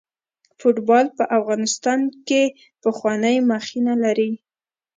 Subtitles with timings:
[0.59, 2.43] فوټبال په افغانستان کې
[2.83, 4.31] پخوانۍ مخینه لري.